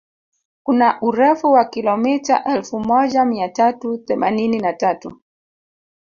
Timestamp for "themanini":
3.97-4.59